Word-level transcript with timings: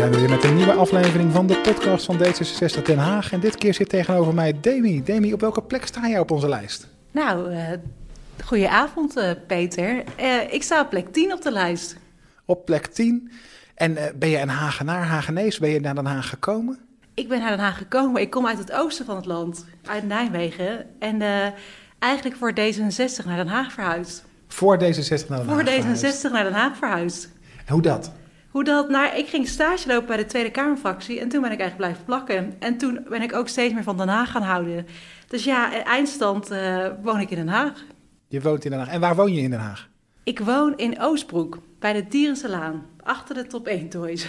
zijn 0.00 0.12
we 0.12 0.18
weer 0.18 0.30
met 0.30 0.44
een 0.44 0.56
nieuwe 0.56 0.72
aflevering 0.72 1.32
van 1.32 1.46
de 1.46 1.56
podcast 1.56 2.04
van 2.04 2.18
D66 2.18 2.82
Den 2.82 2.98
Haag. 2.98 3.32
En 3.32 3.40
dit 3.40 3.56
keer 3.56 3.74
zit 3.74 3.88
tegenover 3.88 4.34
mij 4.34 4.60
Demi. 4.60 5.02
Demi, 5.02 5.32
op 5.32 5.40
welke 5.40 5.62
plek 5.62 5.86
sta 5.86 6.08
jij 6.08 6.18
op 6.18 6.30
onze 6.30 6.48
lijst? 6.48 6.88
Nou, 7.10 7.52
uh, 7.52 7.62
goedenavond 8.44 9.16
uh, 9.16 9.30
Peter. 9.46 10.04
Uh, 10.20 10.52
ik 10.52 10.62
sta 10.62 10.80
op 10.80 10.90
plek 10.90 11.12
10 11.12 11.32
op 11.32 11.42
de 11.42 11.50
lijst. 11.52 11.96
Op 12.44 12.64
plek 12.64 12.86
10. 12.86 13.30
En 13.74 13.96
ben 14.18 14.28
je 14.28 14.38
een 14.38 14.48
Hagenaar, 14.48 15.04
Hagenees? 15.04 15.58
Ben 15.58 15.70
je 15.70 15.80
naar 15.80 15.94
Den 15.94 16.06
Haag 16.06 16.28
gekomen? 16.28 16.78
Ik 17.14 17.28
ben 17.28 17.38
naar 17.38 17.50
Den 17.50 17.58
Haag 17.58 17.78
gekomen. 17.78 18.20
Ik 18.20 18.30
kom 18.30 18.46
uit 18.46 18.58
het 18.58 18.72
oosten 18.72 19.04
van 19.04 19.16
het 19.16 19.26
land, 19.26 19.64
uit 19.84 20.06
Nijmegen. 20.06 20.86
En 20.98 21.22
eigenlijk 21.98 22.36
voor 22.36 22.52
D66 22.52 23.24
naar 23.24 23.36
Den 23.36 23.48
Haag 23.48 23.72
verhuisd. 23.72 24.24
Voor 24.48 24.76
D66 24.76 25.28
naar 25.28 25.38
Den 25.38 25.48
Haag 25.48 25.54
Voor 25.54 25.64
D66 25.64 26.32
naar 26.32 26.44
Den 26.44 26.52
Haag 26.52 26.76
verhuisd. 26.76 27.28
hoe 27.66 27.82
dat? 27.82 28.12
Hoe 28.50 28.64
dat, 28.64 28.88
nou, 28.88 29.16
ik 29.16 29.28
ging 29.28 29.48
stage 29.48 29.88
lopen 29.88 30.06
bij 30.06 30.16
de 30.16 30.26
Tweede 30.26 30.50
Kamerfractie 30.50 31.20
en 31.20 31.28
toen 31.28 31.40
ben 31.40 31.52
ik 31.52 31.60
eigenlijk 31.60 31.76
blijven 31.76 32.04
plakken. 32.04 32.54
En 32.58 32.78
toen 32.78 33.06
ben 33.08 33.22
ik 33.22 33.34
ook 33.34 33.48
steeds 33.48 33.74
meer 33.74 33.82
van 33.82 33.96
Den 33.96 34.08
Haag 34.08 34.30
gaan 34.30 34.42
houden. 34.42 34.86
Dus 35.28 35.44
ja, 35.44 35.84
eindstand 35.84 36.52
uh, 36.52 36.86
woon 37.02 37.20
ik 37.20 37.30
in 37.30 37.36
Den 37.36 37.48
Haag. 37.48 37.84
Je 38.28 38.40
woont 38.40 38.64
in 38.64 38.70
Den 38.70 38.80
Haag. 38.80 38.88
En 38.88 39.00
waar 39.00 39.16
woon 39.16 39.34
je 39.34 39.40
in 39.40 39.50
Den 39.50 39.58
Haag? 39.58 39.88
Ik 40.24 40.38
woon 40.38 40.76
in 40.76 41.00
Oostbroek, 41.00 41.58
bij 41.78 41.92
de 41.92 42.08
Dierense 42.08 42.48
Laan, 42.48 42.86
achter 43.02 43.34
de 43.34 43.46
top 43.46 43.66
1 43.66 43.88
toys. 43.88 44.26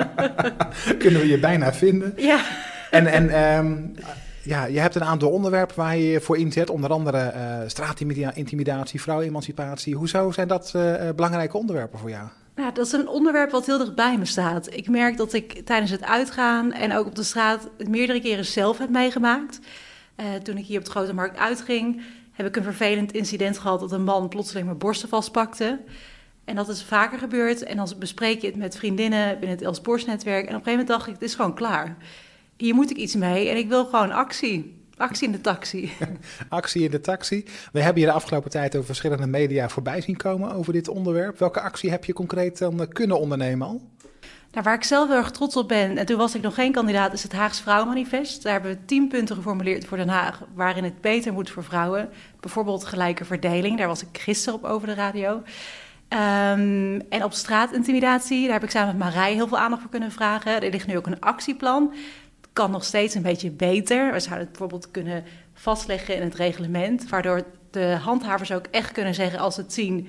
Kunnen 0.98 1.20
we 1.20 1.26
je 1.26 1.38
bijna 1.38 1.72
vinden. 1.72 2.12
Ja. 2.16 2.40
En, 2.90 3.06
en 3.06 3.56
um, 3.58 3.94
ja, 4.42 4.64
je 4.64 4.80
hebt 4.80 4.94
een 4.94 5.04
aantal 5.04 5.30
onderwerpen 5.30 5.76
waar 5.76 5.96
je 5.96 6.10
je 6.10 6.20
voor 6.20 6.38
inzet. 6.38 6.70
Onder 6.70 6.90
andere 6.90 7.32
uh, 7.36 7.68
straatintimidatie, 7.68 9.00
vrouwenemancipatie. 9.00 9.94
Hoezo 9.94 10.30
zijn 10.30 10.48
dat 10.48 10.72
uh, 10.76 11.08
belangrijke 11.16 11.56
onderwerpen 11.56 11.98
voor 11.98 12.10
jou? 12.10 12.28
Nou, 12.54 12.72
dat 12.72 12.86
is 12.86 12.92
een 12.92 13.08
onderwerp 13.08 13.50
wat 13.50 13.66
heel 13.66 13.78
dicht 13.78 13.94
bij 13.94 14.18
me 14.18 14.24
staat. 14.24 14.74
Ik 14.74 14.88
merk 14.88 15.16
dat 15.16 15.32
ik 15.32 15.66
tijdens 15.66 15.90
het 15.90 16.04
uitgaan 16.04 16.72
en 16.72 16.94
ook 16.94 17.06
op 17.06 17.14
de 17.14 17.22
straat 17.22 17.70
meerdere 17.88 18.20
keren 18.20 18.44
zelf 18.44 18.78
heb 18.78 18.90
meegemaakt. 18.90 19.60
Uh, 20.16 20.34
toen 20.34 20.56
ik 20.56 20.66
hier 20.66 20.78
op 20.78 20.84
de 20.84 20.90
Grote 20.90 21.14
Markt 21.14 21.38
uitging, 21.38 22.02
heb 22.32 22.46
ik 22.46 22.56
een 22.56 22.62
vervelend 22.62 23.12
incident 23.12 23.58
gehad 23.58 23.80
dat 23.80 23.92
een 23.92 24.04
man 24.04 24.28
plotseling 24.28 24.66
mijn 24.66 24.78
borsten 24.78 25.08
vastpakte. 25.08 25.80
En 26.44 26.56
dat 26.56 26.68
is 26.68 26.82
vaker 26.82 27.18
gebeurd. 27.18 27.62
En 27.62 27.76
dan 27.76 27.92
bespreek 27.98 28.40
je 28.40 28.46
het 28.46 28.56
met 28.56 28.76
vriendinnen 28.76 29.38
binnen 29.38 29.58
het 29.58 29.62
Els. 29.62 29.80
En 29.80 29.94
op 29.94 30.00
een 30.00 30.12
gegeven 30.12 30.62
moment 30.64 30.86
dacht 30.86 31.06
ik, 31.06 31.12
het 31.12 31.22
is 31.22 31.34
gewoon 31.34 31.54
klaar. 31.54 31.96
Hier 32.56 32.74
moet 32.74 32.90
ik 32.90 32.96
iets 32.96 33.14
mee 33.14 33.48
en 33.48 33.56
ik 33.56 33.68
wil 33.68 33.84
gewoon 33.84 34.10
actie. 34.10 34.79
Actie 35.00 35.26
in 35.26 35.32
de 35.32 35.40
taxi. 35.40 35.92
actie 36.48 36.84
in 36.84 36.90
de 36.90 37.00
taxi. 37.00 37.44
We 37.72 37.80
hebben 37.80 38.02
hier 38.02 38.10
de 38.10 38.16
afgelopen 38.16 38.50
tijd 38.50 38.74
over 38.74 38.86
verschillende 38.86 39.26
media 39.26 39.68
voorbij 39.68 40.00
zien 40.00 40.16
komen 40.16 40.52
over 40.52 40.72
dit 40.72 40.88
onderwerp. 40.88 41.38
Welke 41.38 41.60
actie 41.60 41.90
heb 41.90 42.04
je 42.04 42.12
concreet 42.12 42.58
dan 42.58 42.88
kunnen 42.88 43.20
ondernemen 43.20 43.66
al? 43.66 43.80
Nou, 44.50 44.64
waar 44.64 44.74
ik 44.74 44.84
zelf 44.84 45.08
heel 45.08 45.16
erg 45.16 45.30
trots 45.30 45.56
op 45.56 45.68
ben, 45.68 45.98
en 45.98 46.06
toen 46.06 46.16
was 46.16 46.34
ik 46.34 46.42
nog 46.42 46.54
geen 46.54 46.72
kandidaat, 46.72 47.12
is 47.12 47.22
het 47.22 47.32
Haags 47.32 47.60
Vrouwenmanifest. 47.60 48.42
Daar 48.42 48.52
hebben 48.52 48.70
we 48.70 48.84
tien 48.84 49.08
punten 49.08 49.36
geformuleerd 49.36 49.84
voor 49.84 49.96
Den 49.96 50.08
Haag, 50.08 50.42
waarin 50.54 50.84
het 50.84 51.00
beter 51.00 51.32
moet 51.32 51.50
voor 51.50 51.64
vrouwen. 51.64 52.08
Bijvoorbeeld 52.40 52.84
gelijke 52.84 53.24
verdeling, 53.24 53.78
daar 53.78 53.88
was 53.88 54.02
ik 54.02 54.18
gisteren 54.18 54.58
op 54.58 54.64
over 54.64 54.86
de 54.86 54.94
radio. 54.94 55.32
Um, 55.32 57.00
en 57.00 57.24
op 57.24 57.32
straatintimidatie, 57.32 58.44
daar 58.44 58.52
heb 58.52 58.64
ik 58.64 58.70
samen 58.70 58.96
met 58.96 59.06
Marij 59.06 59.32
heel 59.32 59.48
veel 59.48 59.58
aandacht 59.58 59.82
voor 59.82 59.90
kunnen 59.90 60.12
vragen. 60.12 60.62
Er 60.62 60.70
ligt 60.70 60.86
nu 60.86 60.96
ook 60.96 61.06
een 61.06 61.20
actieplan 61.20 61.92
kan 62.60 62.70
nog 62.70 62.84
steeds 62.84 63.14
een 63.14 63.22
beetje 63.22 63.50
beter. 63.50 64.12
We 64.12 64.20
zouden 64.20 64.38
het 64.38 64.48
bijvoorbeeld 64.48 64.90
kunnen 64.90 65.24
vastleggen 65.54 66.16
in 66.16 66.22
het 66.22 66.34
reglement, 66.34 67.08
waardoor 67.08 67.42
de 67.70 67.96
handhavers 68.02 68.52
ook 68.52 68.66
echt 68.70 68.92
kunnen 68.92 69.14
zeggen 69.14 69.38
als 69.38 69.54
ze 69.54 69.60
het 69.60 69.72
zien, 69.72 70.08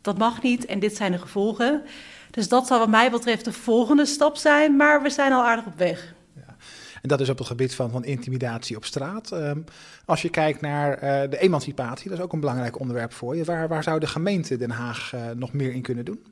dat 0.00 0.18
mag 0.18 0.42
niet 0.42 0.66
en 0.66 0.78
dit 0.78 0.96
zijn 0.96 1.12
de 1.12 1.18
gevolgen. 1.18 1.82
Dus 2.30 2.48
dat 2.48 2.66
zal 2.66 2.78
wat 2.78 2.88
mij 2.88 3.10
betreft 3.10 3.44
de 3.44 3.52
volgende 3.52 4.06
stap 4.06 4.36
zijn, 4.36 4.76
maar 4.76 5.02
we 5.02 5.10
zijn 5.10 5.32
al 5.32 5.44
aardig 5.44 5.66
op 5.66 5.78
weg. 5.78 6.14
Ja. 6.34 6.56
En 7.02 7.08
dat 7.08 7.20
is 7.20 7.28
op 7.28 7.38
het 7.38 7.46
gebied 7.46 7.74
van, 7.74 7.90
van 7.90 8.04
intimidatie 8.04 8.76
op 8.76 8.84
straat. 8.84 9.32
Um, 9.32 9.64
als 10.04 10.22
je 10.22 10.28
kijkt 10.28 10.60
naar 10.60 10.94
uh, 10.94 11.30
de 11.30 11.38
emancipatie, 11.38 12.08
dat 12.08 12.18
is 12.18 12.24
ook 12.24 12.32
een 12.32 12.40
belangrijk 12.40 12.78
onderwerp 12.78 13.12
voor 13.12 13.36
je. 13.36 13.44
Waar, 13.44 13.68
waar 13.68 13.82
zou 13.82 14.00
de 14.00 14.06
gemeente 14.06 14.56
Den 14.56 14.70
Haag 14.70 15.12
uh, 15.14 15.20
nog 15.36 15.52
meer 15.52 15.72
in 15.72 15.82
kunnen 15.82 16.04
doen? 16.04 16.24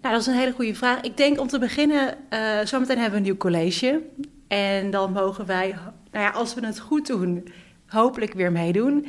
Nou, 0.00 0.14
dat 0.14 0.22
is 0.22 0.26
een 0.26 0.38
hele 0.38 0.52
goede 0.52 0.74
vraag. 0.74 1.00
Ik 1.00 1.16
denk 1.16 1.40
om 1.40 1.48
te 1.48 1.58
beginnen, 1.58 2.14
uh, 2.30 2.38
zometeen 2.64 2.98
hebben 2.98 3.10
we 3.10 3.16
een 3.16 3.22
nieuw 3.22 3.36
college. 3.36 4.00
En 4.52 4.90
dan 4.90 5.12
mogen 5.12 5.46
wij, 5.46 5.74
nou 6.10 6.24
ja, 6.24 6.30
als 6.30 6.54
we 6.54 6.66
het 6.66 6.78
goed 6.78 7.06
doen, 7.06 7.48
hopelijk 7.86 8.32
weer 8.32 8.52
meedoen. 8.52 9.06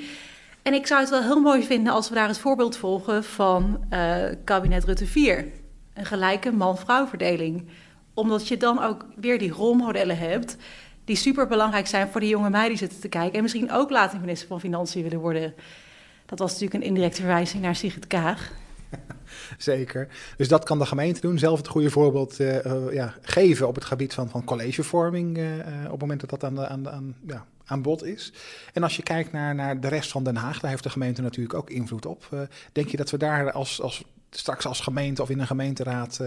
En 0.62 0.74
ik 0.74 0.88
zou 0.88 1.02
het 1.02 1.10
wel 1.10 1.22
heel 1.22 1.42
mooi 1.42 1.64
vinden 1.64 1.94
als 1.94 2.10
we 2.10 2.16
daar 2.16 2.28
het 2.28 2.38
voorbeeld 2.38 2.78
volgen 2.78 3.24
van 3.24 3.86
uh, 3.90 4.24
kabinet 4.44 4.84
Rutte 4.84 5.06
4. 5.06 5.46
Een 5.94 6.06
gelijke 6.06 6.52
man-vrouw 6.52 7.08
verdeling. 7.08 7.68
Omdat 8.14 8.48
je 8.48 8.58
dan 8.58 8.84
ook 8.84 9.06
weer 9.16 9.40
die 9.40 9.52
rolmodellen 9.52 10.18
hebt 10.18 10.58
die 11.06 11.16
super 11.16 11.48
belangrijk 11.48 11.88
zijn 11.88 12.08
voor 12.08 12.22
die 12.22 12.30
jonge 12.30 12.50
meiden 12.50 12.70
die 12.70 12.80
zitten 12.80 13.00
te 13.00 13.10
kijken. 13.10 13.34
En 13.34 13.42
misschien 13.42 13.72
ook 13.72 13.90
later 13.90 14.20
minister 14.20 14.48
van 14.48 14.60
Financiën 14.60 15.04
willen 15.04 15.20
worden. 15.20 15.54
Dat 16.26 16.40
was 16.40 16.52
natuurlijk 16.52 16.82
een 16.82 16.90
indirecte 16.90 17.22
verwijzing 17.22 17.62
naar 17.62 17.76
Sigrid 17.76 18.08
Kaag. 18.08 18.52
Zeker. 19.58 20.08
Dus 20.38 20.48
dat 20.48 20.64
kan 20.64 20.80
de 20.80 20.86
gemeente 20.86 21.22
doen. 21.22 21.38
Zelf 21.40 21.58
het 21.58 21.68
goede 21.68 21.90
voorbeeld 21.90 22.40
uh, 22.40 22.66
uh, 22.66 22.94
ja, 22.94 23.14
geven 23.22 23.68
op 23.68 23.76
het 23.76 23.86
gebied 23.86 24.14
van, 24.14 24.30
van 24.30 24.44
collegevorming. 24.44 25.38
Uh, 25.38 25.46
op 25.86 25.92
het 25.92 26.00
moment 26.00 26.20
dat 26.20 26.30
dat 26.30 26.44
aan, 26.44 26.68
aan, 26.68 26.90
aan, 26.90 27.16
ja, 27.28 27.46
aan 27.66 27.82
bod 27.82 28.04
is. 28.04 28.34
En 28.74 28.84
als 28.84 28.96
je 28.96 29.04
kijkt 29.04 29.32
naar, 29.32 29.56
naar 29.56 29.80
de 29.80 29.88
rest 29.88 30.12
van 30.12 30.24
Den 30.24 30.36
Haag, 30.36 30.60
daar 30.60 30.70
heeft 30.70 30.84
de 30.84 30.90
gemeente 30.90 31.22
natuurlijk 31.22 31.56
ook 31.56 31.70
invloed 31.70 32.06
op. 32.06 32.48
denk 32.72 32.88
je 32.88 32.98
dat 32.98 33.10
we 33.10 33.18
daar 33.18 33.52
als, 33.52 33.82
als, 33.82 34.04
straks 34.30 34.66
als 34.66 34.80
gemeente 34.80 35.22
of 35.22 35.30
in 35.30 35.40
een 35.40 35.48
gemeenteraad 35.48 36.20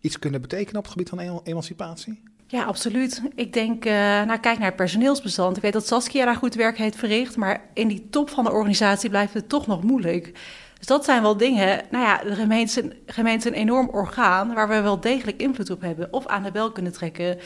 iets 0.00 0.18
kunnen 0.18 0.40
betekenen 0.40 0.76
op 0.76 0.82
het 0.82 0.92
gebied 0.92 1.08
van 1.08 1.40
emancipatie? 1.44 2.22
Ja, 2.46 2.64
absoluut. 2.64 3.22
Ik 3.34 3.52
denk, 3.52 3.84
uh, 3.84 3.92
nou 3.92 4.38
kijk 4.38 4.58
naar 4.58 4.66
het 4.66 4.76
personeelsbestand. 4.76 5.56
Ik 5.56 5.62
weet 5.62 5.72
dat 5.72 5.86
Saskia 5.86 6.24
daar 6.24 6.36
goed 6.36 6.54
werk 6.54 6.78
heeft 6.78 6.96
verricht, 6.96 7.36
maar 7.36 7.64
in 7.72 7.88
die 7.88 8.06
top 8.10 8.30
van 8.30 8.44
de 8.44 8.50
organisatie 8.50 9.10
blijft 9.10 9.34
het 9.34 9.48
toch 9.48 9.66
nog 9.66 9.82
moeilijk. 9.82 10.32
Dus 10.84 10.96
dat 10.96 11.04
zijn 11.04 11.22
wel 11.22 11.36
dingen. 11.36 11.82
Nou 11.90 12.04
ja, 12.04 12.18
de 12.18 12.34
gemeente, 12.34 12.96
gemeente 13.06 13.48
is 13.48 13.54
een 13.54 13.60
enorm 13.60 13.88
orgaan 13.88 14.54
waar 14.54 14.68
we 14.68 14.80
wel 14.80 15.00
degelijk 15.00 15.40
invloed 15.40 15.70
op 15.70 15.80
hebben. 15.80 16.12
Of 16.12 16.26
aan 16.26 16.42
de 16.42 16.50
bel 16.50 16.72
kunnen 16.72 16.92
trekken. 16.92 17.38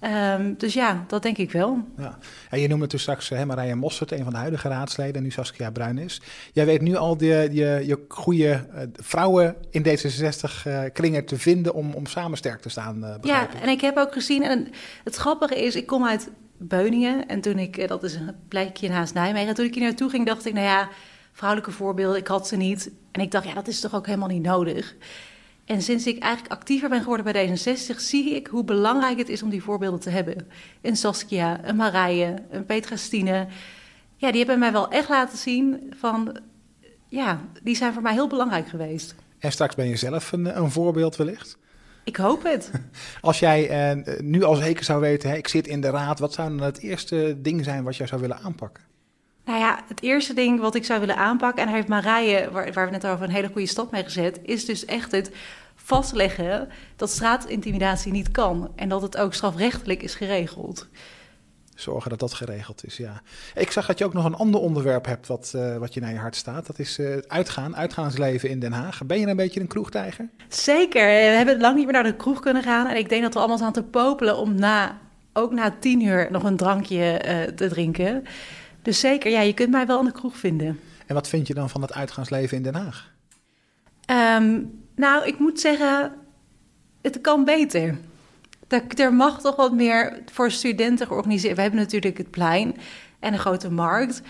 Um, 0.00 0.54
dus 0.58 0.74
ja, 0.74 1.04
dat 1.06 1.22
denk 1.22 1.38
ik 1.38 1.52
wel. 1.52 1.78
Ja. 1.96 2.18
En 2.50 2.60
je 2.60 2.68
noemde 2.68 2.86
toen 2.86 2.98
straks 2.98 3.30
uh, 3.30 3.42
Marije 3.42 3.74
Mossert, 3.74 4.12
een 4.12 4.22
van 4.22 4.32
de 4.32 4.38
huidige 4.38 4.68
raadsleden, 4.68 5.22
nu 5.22 5.30
Saskia 5.30 5.70
Bruin 5.70 5.98
is. 5.98 6.20
Jij 6.52 6.66
weet 6.66 6.80
nu 6.80 6.96
al 6.96 7.16
de, 7.16 7.48
je, 7.52 7.82
je 7.86 8.04
goede 8.08 8.66
uh, 8.74 8.80
vrouwen 8.92 9.56
in 9.70 9.86
D66-kringen 9.86 11.20
uh, 11.20 11.26
te 11.26 11.38
vinden 11.38 11.74
om, 11.74 11.94
om 11.94 12.06
samen 12.06 12.38
sterk 12.38 12.60
te 12.60 12.68
staan. 12.68 13.04
Uh, 13.04 13.14
ja, 13.22 13.48
en 13.62 13.68
ik 13.68 13.80
heb 13.80 13.96
ook 13.96 14.12
gezien, 14.12 14.42
en 14.42 14.68
het 15.04 15.16
grappige 15.16 15.64
is, 15.64 15.76
ik 15.76 15.86
kom 15.86 16.06
uit 16.06 16.30
Beuningen. 16.58 17.26
En 17.26 17.40
toen 17.40 17.58
ik, 17.58 17.88
dat 17.88 18.02
is 18.02 18.14
een 18.14 18.34
plekje 18.48 18.88
naast 18.88 19.14
Nijmegen, 19.14 19.48
en 19.48 19.54
toen 19.54 19.66
ik 19.66 19.74
hier 19.74 19.84
naartoe 19.84 20.10
ging, 20.10 20.26
dacht 20.26 20.46
ik, 20.46 20.52
nou 20.52 20.66
ja 20.66 20.88
vrouwelijke 21.34 21.72
voorbeelden. 21.72 22.20
Ik 22.20 22.26
had 22.26 22.48
ze 22.48 22.56
niet. 22.56 22.90
En 23.10 23.20
ik 23.20 23.30
dacht, 23.30 23.46
ja, 23.46 23.54
dat 23.54 23.68
is 23.68 23.80
toch 23.80 23.94
ook 23.94 24.06
helemaal 24.06 24.28
niet 24.28 24.42
nodig. 24.42 24.94
En 25.64 25.82
sinds 25.82 26.06
ik 26.06 26.22
eigenlijk 26.22 26.54
actiever 26.54 26.88
ben 26.88 27.02
geworden 27.02 27.32
bij 27.32 27.48
D66, 27.48 27.96
zie 27.96 28.34
ik 28.34 28.46
hoe 28.46 28.64
belangrijk 28.64 29.18
het 29.18 29.28
is 29.28 29.42
om 29.42 29.50
die 29.50 29.62
voorbeelden 29.62 30.00
te 30.00 30.10
hebben. 30.10 30.48
Een 30.82 30.96
Saskia, 30.96 31.64
een 31.64 31.76
Marije, 31.76 32.34
een 32.50 32.66
Petra 32.66 32.96
Stine. 32.96 33.46
Ja, 34.16 34.30
die 34.30 34.38
hebben 34.38 34.58
mij 34.58 34.72
wel 34.72 34.90
echt 34.90 35.08
laten 35.08 35.38
zien 35.38 35.92
van, 35.98 36.36
ja, 37.08 37.40
die 37.62 37.76
zijn 37.76 37.92
voor 37.92 38.02
mij 38.02 38.12
heel 38.12 38.28
belangrijk 38.28 38.68
geweest. 38.68 39.14
En 39.38 39.52
straks 39.52 39.74
ben 39.74 39.88
je 39.88 39.96
zelf 39.96 40.32
een, 40.32 40.58
een 40.58 40.70
voorbeeld 40.70 41.16
wellicht? 41.16 41.58
Ik 42.04 42.16
hoop 42.16 42.42
het. 42.42 42.70
Als 43.20 43.38
jij 43.38 43.68
eh, 43.68 44.20
nu 44.20 44.42
al 44.42 44.54
zeker 44.54 44.84
zou 44.84 45.00
weten, 45.00 45.30
hè, 45.30 45.36
ik 45.36 45.48
zit 45.48 45.66
in 45.66 45.80
de 45.80 45.90
raad, 45.90 46.18
wat 46.18 46.32
zou 46.32 46.48
dan 46.48 46.60
het 46.60 46.78
eerste 46.78 47.36
ding 47.38 47.64
zijn 47.64 47.84
wat 47.84 47.96
jij 47.96 48.06
zou 48.06 48.20
willen 48.20 48.38
aanpakken? 48.38 48.82
Nou 49.44 49.58
ja, 49.58 49.80
het 49.88 50.02
eerste 50.02 50.34
ding 50.34 50.60
wat 50.60 50.74
ik 50.74 50.84
zou 50.84 51.00
willen 51.00 51.16
aanpakken, 51.16 51.60
en 51.60 51.66
daar 51.66 51.76
heeft 51.76 51.88
Marije, 51.88 52.50
waar, 52.50 52.72
waar 52.72 52.86
we 52.86 52.92
net 52.92 53.06
over 53.06 53.24
een 53.24 53.30
hele 53.30 53.50
goede 53.52 53.66
stap 53.66 53.90
mee 53.90 54.04
gezet, 54.04 54.40
is 54.42 54.64
dus 54.64 54.84
echt 54.84 55.12
het 55.12 55.30
vastleggen 55.74 56.68
dat 56.96 57.10
straatintimidatie 57.10 58.12
niet 58.12 58.30
kan 58.30 58.72
en 58.76 58.88
dat 58.88 59.02
het 59.02 59.16
ook 59.16 59.34
strafrechtelijk 59.34 60.02
is 60.02 60.14
geregeld. 60.14 60.88
Zorgen 61.74 62.10
dat 62.10 62.18
dat 62.18 62.34
geregeld 62.34 62.84
is, 62.86 62.96
ja. 62.96 63.22
Ik 63.54 63.70
zag 63.70 63.86
dat 63.86 63.98
je 63.98 64.04
ook 64.04 64.12
nog 64.12 64.24
een 64.24 64.34
ander 64.34 64.60
onderwerp 64.60 65.06
hebt 65.06 65.26
wat, 65.26 65.52
uh, 65.56 65.76
wat 65.76 65.94
je 65.94 66.00
naar 66.00 66.12
je 66.12 66.18
hart 66.18 66.36
staat. 66.36 66.66
Dat 66.66 66.78
is 66.78 66.98
uh, 66.98 67.16
uitgaan, 67.26 67.76
uitgaansleven 67.76 68.48
in 68.48 68.60
Den 68.60 68.72
Haag. 68.72 69.06
Ben 69.06 69.20
je 69.20 69.26
een 69.26 69.36
beetje 69.36 69.60
een 69.60 69.66
kroegtijger? 69.66 70.28
Zeker. 70.48 71.06
We 71.06 71.36
hebben 71.36 71.60
lang 71.60 71.76
niet 71.76 71.84
meer 71.84 71.92
naar 71.92 72.02
de 72.02 72.16
kroeg 72.16 72.40
kunnen 72.40 72.62
gaan. 72.62 72.86
En 72.86 72.96
ik 72.96 73.08
denk 73.08 73.22
dat 73.22 73.34
we 73.34 73.38
allemaal 73.38 73.62
aan 73.62 73.72
te 73.72 73.82
popelen 73.82 74.36
om 74.36 74.54
na, 74.54 74.98
ook 75.32 75.52
na 75.52 75.74
tien 75.80 76.00
uur 76.00 76.28
nog 76.30 76.42
een 76.42 76.56
drankje 76.56 77.22
uh, 77.26 77.42
te 77.42 77.68
drinken. 77.68 78.24
Dus 78.84 79.00
zeker, 79.00 79.30
ja, 79.30 79.40
je 79.40 79.54
kunt 79.54 79.70
mij 79.70 79.86
wel 79.86 79.98
aan 79.98 80.04
de 80.04 80.12
kroeg 80.12 80.36
vinden. 80.36 80.80
En 81.06 81.14
wat 81.14 81.28
vind 81.28 81.46
je 81.46 81.54
dan 81.54 81.70
van 81.70 81.82
het 81.82 81.92
uitgaansleven 81.92 82.56
in 82.56 82.62
Den 82.62 82.74
Haag? 82.74 83.12
Um, 84.40 84.82
nou, 84.96 85.26
ik 85.26 85.38
moet 85.38 85.60
zeggen, 85.60 86.12
het 87.02 87.20
kan 87.20 87.44
beter. 87.44 87.98
Er 88.96 89.14
mag 89.14 89.40
toch 89.40 89.56
wat 89.56 89.72
meer 89.72 90.22
voor 90.32 90.50
studenten 90.50 91.06
georganiseerd. 91.06 91.56
We 91.56 91.62
hebben 91.62 91.80
natuurlijk 91.80 92.18
het 92.18 92.30
plein 92.30 92.76
en 93.20 93.32
een 93.32 93.38
grote 93.38 93.70
markt. 93.70 94.22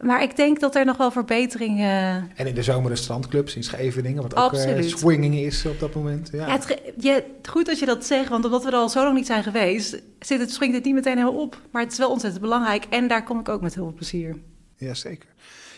Maar 0.00 0.22
ik 0.22 0.36
denk 0.36 0.60
dat 0.60 0.74
er 0.74 0.84
nog 0.84 0.96
wel 0.96 1.10
verbeteringen... 1.10 2.30
En 2.34 2.46
in 2.46 2.54
de 2.54 2.62
zomer 2.62 2.90
de 2.90 2.96
strandclubs 2.96 3.56
in 3.56 3.64
Scheveningen, 3.64 4.22
wat 4.22 4.36
ook 4.36 4.52
uh, 4.52 4.82
swinging 4.82 5.34
is 5.34 5.66
op 5.66 5.80
dat 5.80 5.94
moment. 5.94 6.28
Ja. 6.32 6.46
Ja, 6.98 7.14
het, 7.14 7.48
goed 7.48 7.66
dat 7.66 7.78
je 7.78 7.86
dat 7.86 8.06
zegt, 8.06 8.28
want 8.28 8.44
omdat 8.44 8.64
we 8.64 8.70
er 8.70 8.76
al 8.76 8.88
zo 8.88 9.02
lang 9.02 9.16
niet 9.16 9.26
zijn 9.26 9.42
geweest, 9.42 10.02
zit 10.18 10.40
het, 10.40 10.50
springt 10.50 10.74
het 10.74 10.84
niet 10.84 10.94
meteen 10.94 11.16
helemaal 11.16 11.40
op. 11.40 11.60
Maar 11.70 11.82
het 11.82 11.92
is 11.92 11.98
wel 11.98 12.10
ontzettend 12.10 12.42
belangrijk 12.42 12.84
en 12.90 13.08
daar 13.08 13.24
kom 13.24 13.38
ik 13.38 13.48
ook 13.48 13.60
met 13.60 13.74
heel 13.74 13.84
veel 13.84 13.94
plezier. 13.94 14.36
Ja, 14.76 14.94
zeker. 14.94 15.28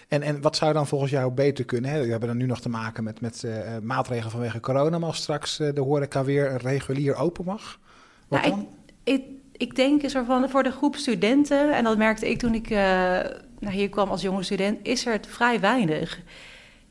En, 0.09 0.23
en 0.23 0.41
wat 0.41 0.57
zou 0.57 0.73
dan 0.73 0.87
volgens 0.87 1.11
jou 1.11 1.33
beter 1.33 1.65
kunnen? 1.65 1.91
Hè? 1.91 2.01
We 2.03 2.11
hebben 2.11 2.29
dan 2.29 2.37
nu 2.37 2.47
nog 2.47 2.61
te 2.61 2.69
maken 2.69 3.05
met, 3.05 3.21
met 3.21 3.45
eh, 3.45 3.79
maatregelen 3.83 4.31
vanwege 4.31 4.61
corona, 4.61 4.99
maar 4.99 5.09
als 5.09 5.17
straks 5.17 5.59
eh, 5.59 5.75
de 5.75 5.81
horeca 5.81 6.25
weer 6.25 6.57
regulier 6.57 7.15
open 7.15 7.45
mag, 7.45 7.79
wat 8.29 8.41
Nou, 8.41 8.51
dan? 8.51 8.61
Ik, 8.61 8.67
ik 9.59 9.77
denk 9.77 10.03
is 10.03 10.15
er 10.15 10.25
van 10.25 10.51
voor 10.51 10.63
de 10.63 10.71
groep 10.71 10.97
studenten, 10.97 11.75
en 11.75 11.85
dat 11.85 11.97
merkte 11.97 12.31
ik 12.31 12.39
toen 12.39 12.55
ik 12.55 12.71
eh, 12.71 12.79
nou, 13.59 13.75
hier 13.75 13.89
kwam 13.89 14.09
als 14.09 14.23
jonge 14.23 14.43
student, 14.43 14.79
is 14.83 15.07
er 15.07 15.21
vrij 15.29 15.61
weinig. 15.61 16.21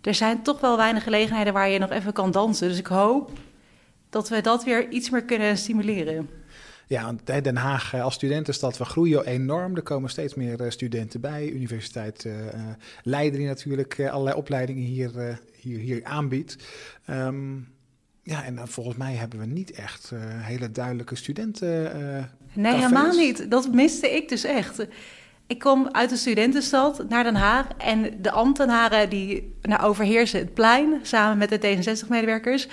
Er 0.01 0.15
zijn 0.15 0.41
toch 0.41 0.59
wel 0.59 0.77
weinig 0.77 1.03
gelegenheden 1.03 1.53
waar 1.53 1.69
je 1.69 1.79
nog 1.79 1.91
even 1.91 2.13
kan 2.13 2.31
dansen. 2.31 2.67
Dus 2.67 2.77
ik 2.77 2.87
hoop 2.87 3.31
dat 4.09 4.29
we 4.29 4.41
dat 4.41 4.63
weer 4.63 4.89
iets 4.89 5.09
meer 5.09 5.23
kunnen 5.23 5.57
stimuleren. 5.57 6.29
Ja, 6.87 7.15
Den 7.23 7.57
Haag 7.57 7.93
eh, 7.93 8.03
als 8.03 8.13
studentenstad, 8.13 8.77
we 8.77 8.85
groeien 8.85 9.25
enorm. 9.25 9.75
Er 9.75 9.81
komen 9.81 10.09
steeds 10.09 10.35
meer 10.35 10.61
eh, 10.61 10.69
studenten 10.69 11.21
bij. 11.21 11.49
Universiteit 11.49 12.29
Leiden 13.03 13.39
die 13.39 13.47
natuurlijk 13.47 13.99
allerlei 13.99 14.37
opleidingen 14.37 14.83
hier, 14.83 15.39
hier, 15.61 15.79
hier 15.79 16.03
aanbiedt. 16.03 16.55
Ehm, 17.05 17.55
ja, 18.27 18.43
en 18.43 18.55
dan 18.55 18.67
volgens 18.67 18.97
mij 18.97 19.13
hebben 19.13 19.39
we 19.39 19.45
niet 19.45 19.71
echt 19.71 20.11
eh, 20.13 20.19
hele 20.21 20.71
duidelijke 20.71 21.15
studenten. 21.15 21.93
eh, 21.93 22.23
Nee, 22.53 22.73
helemaal 22.73 23.15
niet. 23.15 23.51
Dat 23.51 23.71
miste 23.73 24.15
ik 24.15 24.29
dus 24.29 24.43
echt. 24.43 24.85
Ik 25.47 25.59
kom 25.59 25.89
uit 25.91 26.09
de 26.09 26.15
studentenstad 26.15 27.09
naar 27.09 27.23
Den 27.23 27.35
Haag 27.35 27.67
en 27.77 28.21
de 28.21 28.31
ambtenaren 28.31 29.09
die 29.09 29.55
nou, 29.61 29.81
overheersen 29.81 30.39
het 30.39 30.53
plein 30.53 30.99
samen 31.01 31.37
met 31.37 31.49
de 31.49 31.59
D66-medewerkers. 31.59 32.67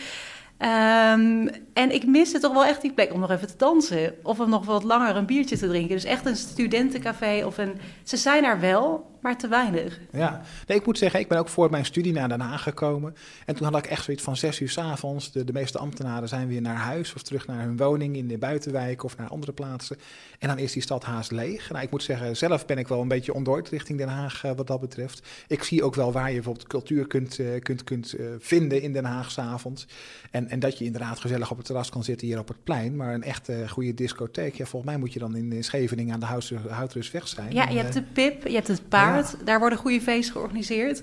Ehm, 0.58 1.48
en 1.72 1.94
ik 1.94 2.06
miste 2.06 2.38
toch 2.38 2.52
wel 2.52 2.64
echt 2.64 2.82
die 2.82 2.92
plek 2.92 3.12
om 3.12 3.20
nog 3.20 3.30
even 3.30 3.46
te 3.48 3.56
dansen. 3.56 4.14
Of 4.22 4.40
om 4.40 4.50
nog 4.50 4.64
wat 4.64 4.84
langer 4.84 5.16
een 5.16 5.26
biertje 5.26 5.58
te 5.58 5.68
drinken. 5.68 5.94
Dus 5.94 6.04
echt 6.04 6.26
een 6.26 6.36
studentencafé 6.36 7.42
of 7.46 7.58
een... 7.58 7.72
Ze 8.02 8.16
zijn 8.16 8.44
er 8.44 8.60
wel, 8.60 9.10
maar 9.24 9.38
te 9.38 9.48
weinig. 9.48 10.00
Ja, 10.12 10.42
nee, 10.66 10.78
ik 10.78 10.86
moet 10.86 10.98
zeggen, 10.98 11.20
ik 11.20 11.28
ben 11.28 11.38
ook 11.38 11.48
voor 11.48 11.70
mijn 11.70 11.84
studie 11.84 12.12
naar 12.12 12.28
Den 12.28 12.40
Haag 12.40 12.62
gekomen. 12.62 13.14
En 13.46 13.54
toen 13.54 13.66
had 13.72 13.84
ik 13.84 13.90
echt 13.90 14.04
zoiets 14.04 14.22
van 14.22 14.36
zes 14.36 14.60
uur 14.60 14.68
s 14.68 14.78
avonds. 14.78 15.32
De, 15.32 15.44
de 15.44 15.52
meeste 15.52 15.78
ambtenaren 15.78 16.28
zijn 16.28 16.48
weer 16.48 16.60
naar 16.60 16.76
huis 16.76 17.14
of 17.14 17.22
terug 17.22 17.46
naar 17.46 17.60
hun 17.62 17.76
woning 17.76 18.16
in 18.16 18.28
de 18.28 18.38
buitenwijk 18.38 19.04
of 19.04 19.16
naar 19.16 19.28
andere 19.28 19.52
plaatsen. 19.52 19.96
En 20.38 20.48
dan 20.48 20.58
is 20.58 20.72
die 20.72 20.82
stad 20.82 21.04
haast 21.04 21.30
leeg. 21.30 21.70
Nou, 21.70 21.84
ik 21.84 21.90
moet 21.90 22.02
zeggen, 22.02 22.36
zelf 22.36 22.66
ben 22.66 22.78
ik 22.78 22.88
wel 22.88 23.00
een 23.00 23.08
beetje 23.08 23.34
ontdooid 23.34 23.68
richting 23.68 23.98
Den 23.98 24.08
Haag 24.08 24.44
eh, 24.44 24.52
wat 24.56 24.66
dat 24.66 24.80
betreft. 24.80 25.26
Ik 25.48 25.62
zie 25.62 25.82
ook 25.82 25.94
wel 25.94 26.12
waar 26.12 26.28
je 26.28 26.34
bijvoorbeeld 26.34 26.66
cultuur 26.66 27.06
kunt, 27.06 27.38
eh, 27.38 27.46
kunt, 27.62 27.84
kunt 27.84 28.12
eh, 28.12 28.26
vinden 28.38 28.82
in 28.82 28.92
Den 28.92 29.04
Haag 29.04 29.30
s'avonds. 29.30 29.86
En, 30.30 30.48
en 30.48 30.58
dat 30.58 30.78
je 30.78 30.84
inderdaad 30.84 31.20
gezellig 31.20 31.50
op 31.50 31.56
het 31.56 31.66
terras 31.66 31.90
kan 31.90 32.04
zitten 32.04 32.26
hier 32.26 32.38
op 32.38 32.48
het 32.48 32.64
plein. 32.64 32.96
Maar 32.96 33.14
een 33.14 33.22
echte 33.22 33.64
goede 33.68 33.94
discotheek, 33.94 34.54
ja, 34.54 34.64
volgens 34.64 34.90
mij 34.90 35.00
moet 35.00 35.12
je 35.12 35.18
dan 35.18 35.36
in 35.36 35.64
Scheveningen 35.64 36.14
aan 36.14 36.20
de 36.20 36.26
Hout- 36.26 36.52
Houtrusweg 36.68 37.28
zijn. 37.28 37.52
Ja, 37.52 37.68
je 37.68 37.78
hebt 37.78 37.92
de 37.92 38.02
PIP, 38.02 38.46
je 38.46 38.54
hebt 38.54 38.68
het 38.68 38.88
paard. 38.88 39.13
Daar 39.44 39.58
worden 39.58 39.78
goede 39.78 40.00
feesten 40.00 40.32
georganiseerd. 40.32 41.02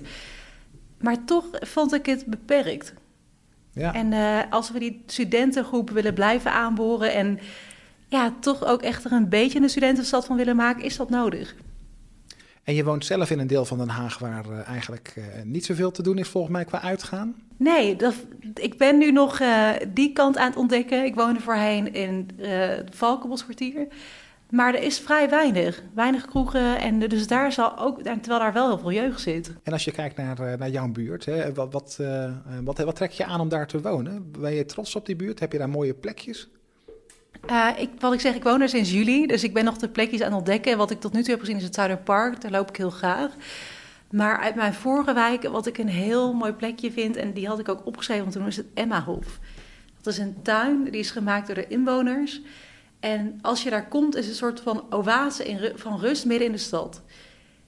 Maar 1.02 1.24
toch 1.24 1.44
vond 1.52 1.94
ik 1.94 2.06
het 2.06 2.26
beperkt. 2.26 2.94
ja. 3.72 3.94
En 3.94 4.12
eh, 4.12 4.38
als 4.50 4.70
we 4.70 4.78
die 4.78 5.02
studentengroep 5.06 5.90
willen 5.90 6.14
blijven 6.14 6.52
aanboren 6.52 7.12
en 7.12 7.38
ja, 8.08 8.34
toch 8.40 8.64
ook 8.64 8.82
echt 8.82 9.04
er 9.04 9.12
een 9.12 9.28
beetje 9.28 9.60
een 9.60 9.68
studentenstad 9.68 10.24
van 10.24 10.36
willen 10.36 10.56
maken, 10.56 10.84
is 10.84 10.96
dat 10.96 11.10
nodig. 11.10 11.54
En 12.62 12.74
je 12.74 12.84
woont 12.84 13.04
zelf 13.04 13.30
in 13.30 13.38
een 13.38 13.46
deel 13.46 13.64
van 13.64 13.78
Den 13.78 13.88
Haag 13.88 14.18
waar 14.18 14.50
eh, 14.50 14.68
eigenlijk 14.68 15.12
eh, 15.16 15.24
niet 15.44 15.64
zoveel 15.64 15.90
te 15.90 16.02
doen 16.02 16.18
is 16.18 16.28
volgens 16.28 16.52
mij 16.52 16.64
qua 16.64 16.80
uitgaan. 16.80 17.34
Nee, 17.56 17.96
dat, 17.96 18.14
ik 18.54 18.78
ben 18.78 18.98
nu 18.98 19.12
nog 19.12 19.40
die 19.88 20.12
kant 20.12 20.36
aan 20.36 20.48
het 20.48 20.56
ontdekken. 20.56 21.04
Ik 21.04 21.14
woonde 21.14 21.40
voorheen 21.40 21.92
in 21.94 22.28
het 22.36 22.96
Valkenboskwartier. 22.96 23.86
Maar 24.52 24.74
er 24.74 24.82
is 24.82 24.98
vrij 24.98 25.28
weinig. 25.28 25.82
Weinig 25.94 26.26
kroegen. 26.26 26.78
En 26.78 26.98
dus 26.98 27.26
daar 27.26 27.52
zal 27.52 27.78
ook, 27.78 27.98
en 27.98 28.20
terwijl 28.20 28.42
daar 28.42 28.52
wel 28.52 28.66
heel 28.66 28.78
veel 28.78 28.92
jeugd 28.92 29.20
zit. 29.20 29.52
En 29.62 29.72
als 29.72 29.84
je 29.84 29.90
kijkt 29.90 30.16
naar, 30.16 30.40
eh, 30.40 30.58
naar 30.58 30.70
jouw 30.70 30.88
buurt, 30.88 31.24
hè, 31.24 31.52
wat, 31.52 31.72
wat, 31.72 31.96
eh, 32.00 32.32
wat, 32.64 32.78
wat 32.78 32.96
trek 32.96 33.10
je 33.10 33.24
aan 33.24 33.40
om 33.40 33.48
daar 33.48 33.66
te 33.66 33.80
wonen? 33.80 34.30
Ben 34.38 34.54
je 34.54 34.64
trots 34.64 34.96
op 34.96 35.06
die 35.06 35.16
buurt? 35.16 35.40
Heb 35.40 35.52
je 35.52 35.58
daar 35.58 35.68
mooie 35.68 35.94
plekjes? 35.94 36.48
Eh, 37.46 37.68
ik, 37.76 37.90
wat 37.98 38.12
ik 38.12 38.20
zeg, 38.20 38.34
ik 38.34 38.42
woon 38.42 38.60
er 38.60 38.68
sinds 38.68 38.92
juli. 38.92 39.26
Dus 39.26 39.44
ik 39.44 39.54
ben 39.54 39.64
nog 39.64 39.76
de 39.76 39.88
plekjes 39.88 40.20
aan 40.20 40.26
het 40.26 40.36
ontdekken. 40.36 40.76
Wat 40.76 40.90
ik 40.90 41.00
tot 41.00 41.12
nu 41.12 41.22
toe 41.22 41.30
heb 41.30 41.40
gezien 41.40 41.56
is 41.56 41.62
het 41.62 41.74
Zuiderpark. 41.74 42.40
Daar 42.40 42.50
loop 42.50 42.68
ik 42.68 42.76
heel 42.76 42.90
graag. 42.90 43.30
Maar 44.10 44.38
uit 44.38 44.54
mijn 44.54 44.74
vorige 44.74 45.12
wijk, 45.12 45.42
wat 45.42 45.66
ik 45.66 45.78
een 45.78 45.88
heel 45.88 46.32
mooi 46.32 46.52
plekje 46.52 46.92
vind... 46.92 47.16
en 47.16 47.32
die 47.32 47.46
had 47.46 47.58
ik 47.58 47.68
ook 47.68 47.86
opgeschreven 47.86 48.30
toen, 48.30 48.46
is 48.46 48.56
het 48.56 48.66
Emmahof. 48.74 49.38
Dat 50.00 50.12
is 50.12 50.18
een 50.18 50.42
tuin, 50.42 50.84
die 50.84 51.00
is 51.00 51.10
gemaakt 51.10 51.46
door 51.46 51.56
de 51.56 51.68
inwoners. 51.68 52.40
En 53.02 53.38
als 53.40 53.62
je 53.62 53.70
daar 53.70 53.88
komt, 53.88 54.14
is 54.14 54.20
het 54.20 54.30
een 54.30 54.38
soort 54.38 54.60
van 54.60 54.84
oase 54.90 55.44
in, 55.44 55.56
ru- 55.56 55.72
van 55.74 56.00
rust 56.00 56.24
midden 56.24 56.46
in 56.46 56.52
de 56.52 56.58
stad. 56.58 57.02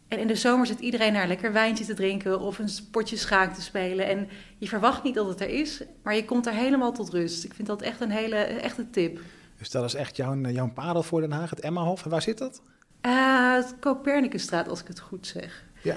En 0.09 0.19
in 0.19 0.27
de 0.27 0.35
zomer 0.35 0.67
zit 0.67 0.79
iedereen 0.81 1.13
naar 1.13 1.29
lekker 1.29 1.53
wijntje 1.53 1.85
te 1.85 1.95
drinken... 1.95 2.41
of 2.41 2.59
een 2.59 2.69
potje 2.91 3.17
schaak 3.17 3.55
te 3.55 3.63
spelen. 3.63 4.07
En 4.07 4.29
je 4.59 4.69
verwacht 4.69 5.03
niet 5.03 5.15
dat 5.15 5.29
het 5.29 5.41
er 5.41 5.49
is, 5.49 5.83
maar 6.03 6.15
je 6.15 6.25
komt 6.25 6.47
er 6.47 6.53
helemaal 6.53 6.93
tot 6.93 7.11
rust. 7.11 7.45
Ik 7.45 7.55
vind 7.55 7.69
dat 7.69 7.83
echt 7.83 8.01
een 8.01 8.11
hele 8.11 8.37
echte 8.37 8.91
tip. 8.91 9.21
Dus 9.59 9.71
dat 9.71 9.85
is 9.85 9.95
echt 9.95 10.17
jouw, 10.17 10.37
jouw 10.37 10.71
parel 10.73 11.03
voor 11.03 11.21
Den 11.21 11.33
Haag, 11.33 11.51
het 11.51 11.61
Emmahof. 11.61 12.05
En 12.05 12.11
waar 12.11 12.23
zit 12.23 12.39
dat? 12.39 12.63
Het 13.01 13.75
Copernicusstraat, 13.81 14.69
als 14.69 14.81
ik 14.81 14.87
het 14.87 15.01
goed 15.01 15.27
zeg. 15.27 15.65
Ja, 15.83 15.97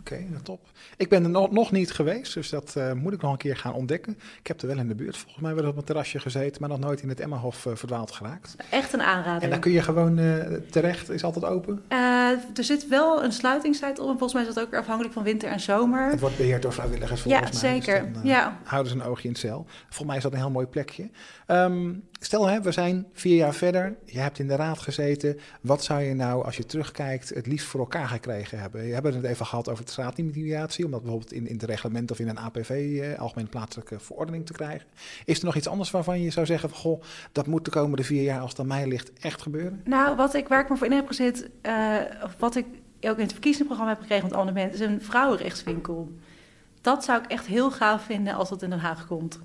oké, 0.00 0.18
nou, 0.28 0.42
top. 0.42 0.60
Ik 0.96 1.08
ben 1.08 1.24
er 1.24 1.30
nog, 1.30 1.70
niet 1.70 1.92
geweest, 1.92 2.34
dus 2.34 2.48
dat 2.48 2.76
eh, 2.76 2.92
moet 2.92 3.12
ik 3.12 3.22
nog 3.22 3.32
een 3.32 3.38
keer 3.38 3.56
gaan 3.56 3.72
ontdekken. 3.72 4.18
Ik 4.38 4.46
heb 4.46 4.60
er 4.60 4.68
wel 4.68 4.78
in 4.78 4.88
de 4.88 4.94
buurt 4.94 5.16
volgens 5.16 5.42
mij 5.42 5.54
wel 5.54 5.68
op 5.68 5.76
een 5.76 5.84
terrasje 5.84 6.18
gezeten, 6.18 6.60
maar 6.60 6.70
nog 6.70 6.78
nooit 6.78 7.02
in 7.02 7.08
het 7.08 7.20
Emmahof 7.20 7.66
eh, 7.66 7.74
verdwaald 7.74 8.10
geraakt. 8.10 8.56
Echt 8.70 8.92
een 8.92 9.02
aanrader. 9.02 9.42
En 9.42 9.50
daar 9.50 9.58
kun 9.58 9.72
je 9.72 9.82
gewoon 9.82 10.18
eh, 10.18 10.38
terecht, 10.70 11.10
is 11.10 11.24
altijd 11.24 11.44
open. 11.44 11.82
Er 11.88 12.64
zit 12.64 12.88
wel 12.88 13.24
een 13.24 13.32
sluitingstijd 13.32 13.98
op. 13.98 14.08
En 14.08 14.18
volgens 14.18 14.32
mij 14.32 14.42
is 14.42 14.54
dat 14.54 14.64
ook 14.64 14.74
afhankelijk 14.74 15.14
van 15.14 15.22
winter 15.22 15.48
en 15.48 15.60
zomer. 15.60 16.10
Het 16.10 16.20
wordt 16.20 16.36
beheerd 16.36 16.62
door 16.62 16.72
vrijwilligers 16.72 17.22
Ja, 17.22 17.38
volgens 17.38 17.62
mij. 17.62 17.74
dus 17.74 17.84
zeker. 17.84 18.12
dan, 18.12 18.22
ja. 18.24 18.58
houden 18.64 18.92
ze 18.92 18.98
een 18.98 19.04
oogje 19.04 19.24
in 19.24 19.30
het 19.30 19.40
cel. 19.40 19.66
Volgens 19.80 20.06
mij 20.06 20.16
is 20.16 20.22
dat 20.22 20.32
een 20.32 20.38
heel 20.38 20.50
mooi 20.50 20.66
plekje. 20.66 21.10
Ehm, 21.46 21.92
stel, 22.20 22.46
hè, 22.46 22.60
we 22.60 22.72
zijn 22.72 23.06
vier 23.12 23.36
jaar 23.36 23.54
verder. 23.54 23.96
Je 24.04 24.18
hebt 24.18 24.38
in 24.38 24.48
de 24.48 24.56
raad 24.56 24.78
gezeten. 24.78 25.38
Wat 25.60 25.84
zou 25.84 26.00
je 26.00 26.14
nou, 26.14 26.44
als 26.44 26.56
je 26.56 26.66
terugkijkt, 26.66 27.28
het 27.28 27.46
liefst 27.46 27.66
voor 27.66 27.80
elkaar 27.80 28.08
gekregen 28.08 28.58
hebben? 28.60 28.86
Je 28.86 28.92
hebben 28.92 29.14
het 29.14 29.24
even 29.24 29.46
gehad 29.46 29.68
over 29.68 29.84
straatintimidatie. 29.90 30.84
Om 30.84 30.90
dat 30.90 31.00
bijvoorbeeld 31.00 31.32
in, 31.32 31.46
in 31.46 31.54
het 31.54 31.62
reglement 31.62 32.10
of 32.10 32.18
in 32.18 32.28
een 32.28 32.38
APV, 32.38 33.00
eh, 33.02 33.18
Algemene 33.20 33.48
Plaatselijke 33.48 34.00
Verordening, 34.00 34.46
te 34.46 34.52
krijgen. 34.52 34.86
Is 35.24 35.38
er 35.38 35.44
nog 35.44 35.56
iets 35.56 35.68
anders 35.68 35.90
waarvan 35.90 36.20
je 36.20 36.30
zou 36.30 36.46
zeggen 36.46 36.68
van, 36.68 36.78
goh, 36.78 37.02
dat 37.32 37.46
moet 37.46 37.64
de 37.64 37.70
komende 37.70 38.04
vier 38.04 38.22
jaar, 38.22 38.40
als 38.40 38.50
het 38.50 38.60
aan 38.60 38.66
mij 38.66 38.86
ligt, 38.86 39.12
echt 39.12 39.42
gebeuren? 39.42 39.80
Nou, 39.84 40.16
wat 40.16 40.34
ik, 40.34 40.48
waar 40.48 40.60
ik 40.60 40.68
me 40.68 40.76
voor 40.76 40.86
in 40.86 40.92
heb 40.92 41.06
gezet, 41.06 41.48
of 42.24 42.34
wat 42.38 42.56
ik 42.56 42.66
ook 43.00 43.16
in 43.16 43.22
het 43.22 43.32
verkiezingsprogramma 43.32 43.92
heb 43.92 44.00
gekregen 44.00 44.28
van 44.28 44.38
het 44.38 44.40
amendement, 44.40 44.74
is 44.74 44.80
een 44.80 45.02
vrouwenrechtswinkel. 45.02 46.12
Dat 46.80 47.04
zou 47.04 47.22
ik 47.22 47.30
echt 47.30 47.46
heel 47.46 47.70
gaaf 47.70 48.02
vinden 48.02 48.34
als 48.34 48.48
dat 48.48 48.62
in 48.62 48.70
Den 48.70 48.78
Haag 48.78 49.06
komt. 49.06 49.40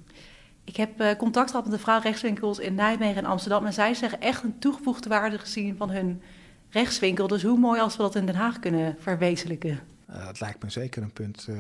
Ik 0.63 0.75
heb 0.75 0.99
eh, 0.99 1.15
contact 1.17 1.49
gehad 1.49 1.65
met 1.65 1.73
de 1.73 1.79
vrouwenrechtswinkels 1.79 2.59
in 2.59 2.75
Nijmegen 2.75 3.23
en 3.23 3.29
Amsterdam. 3.29 3.65
En 3.65 3.73
zij 3.73 3.93
zeggen 3.93 4.21
echt 4.21 4.43
een 4.43 4.59
toegevoegde 4.59 5.09
waarde 5.09 5.37
gezien 5.37 5.75
van 5.77 5.89
hun 5.89 6.21
rechtswinkel. 6.69 7.27
Dus 7.27 7.43
hoe 7.43 7.57
mooi 7.57 7.81
als 7.81 7.97
we 7.97 8.03
dat 8.03 8.15
in 8.15 8.25
Den 8.25 8.35
Haag 8.35 8.59
kunnen 8.59 8.95
verwezenlijken. 8.99 9.79
Uh, 10.09 10.25
dat 10.25 10.39
lijkt 10.39 10.63
me 10.63 10.69
zeker 10.69 11.03
een 11.03 11.13
punt 11.13 11.47
uh, 11.50 11.57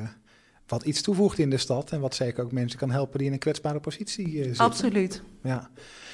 wat 0.67 0.83
iets 0.83 1.01
toevoegt 1.01 1.39
in 1.39 1.49
de 1.49 1.57
stad. 1.57 1.91
En 1.91 1.99
wat 1.99 2.15
zeker 2.15 2.43
ook 2.43 2.51
mensen 2.51 2.79
kan 2.79 2.91
helpen 2.91 3.17
die 3.17 3.27
in 3.27 3.33
een 3.33 3.39
kwetsbare 3.39 3.79
positie 3.79 4.27
uh, 4.27 4.43
zitten. 4.43 4.65
Absoluut. 4.65 5.21
Ja. 5.43 5.69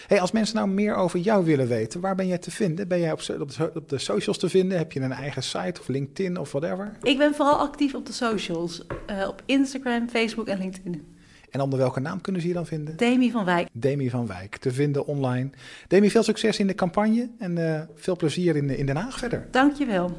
Hey, 0.08 0.22
als 0.22 0.32
mensen 0.32 0.56
nou 0.56 0.68
meer 0.68 0.96
over 0.96 1.20
jou 1.20 1.46
willen 1.46 1.68
weten, 1.68 2.02
waar 2.02 2.16
ben 2.16 2.28
jij 2.28 2.38
te 2.38 2.52
vinden? 2.52 2.88
Ben 2.88 3.00
jij 3.00 3.12
op, 3.12 3.22
op, 3.40 3.56
de, 3.56 3.72
op 3.76 3.90
de 3.90 3.98
socials 3.98 4.38
te 4.38 4.50
vinden? 4.50 4.78
Heb 4.78 4.92
je 4.92 5.00
een 5.00 5.12
eigen 5.12 5.44
site 5.44 5.80
of 5.80 5.88
LinkedIn 5.88 6.38
of 6.38 6.52
whatever? 6.52 6.98
Ik 7.02 7.18
ben 7.18 7.34
vooral 7.34 7.60
actief 7.60 7.94
op 7.94 8.06
de 8.06 8.14
socials. 8.14 8.86
Uh, 9.10 9.28
op 9.28 9.42
Instagram, 9.46 10.10
Facebook 10.10 10.48
en 10.48 10.58
LinkedIn. 10.58 11.06
En 11.50 11.62
onder 11.62 11.80
welke 11.80 12.00
naam 12.00 12.22
kunnen 12.22 12.42
ze 12.42 12.48
je 12.48 12.54
dan 12.54 12.66
vinden? 12.66 12.98
Demi 12.98 13.32
van 13.32 13.46
Wijk. 13.46 13.68
Demi 13.72 14.10
van 14.10 14.28
Wijk, 14.28 14.58
te 14.58 14.72
vinden 14.72 15.06
online. 15.06 15.50
Demi, 15.88 16.12
veel 16.12 16.24
succes 16.24 16.60
in 16.60 16.68
de 16.68 16.76
campagne 16.76 17.30
en 17.40 17.58
uh, 17.58 17.82
veel 17.96 18.16
plezier 18.16 18.56
in, 18.56 18.70
in 18.70 18.86
Den 18.86 18.96
Haag 18.96 19.18
verder. 19.18 19.48
Dankjewel. 19.52 20.18